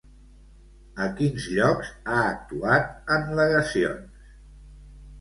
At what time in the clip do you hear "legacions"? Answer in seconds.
3.45-4.29